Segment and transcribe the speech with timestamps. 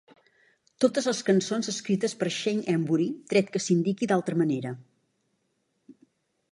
[0.85, 4.75] Totes les cançons escrites per Shane Embury, tret que s'indiqui d'altra manera.